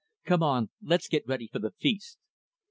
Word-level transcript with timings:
"Come 0.25 0.41
on, 0.41 0.71
let's 0.81 1.07
get 1.07 1.27
ready 1.27 1.45
for 1.47 1.59
the 1.59 1.73
feast." 1.79 2.17